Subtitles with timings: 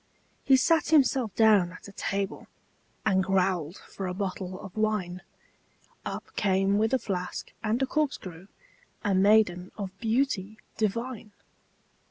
[0.43, 2.47] He sat himself down at a table,
[3.05, 5.21] And growled for a bottle of wine;
[6.07, 8.47] Up came with a flask and a corkscrew
[9.03, 11.33] A maiden of beauty divine.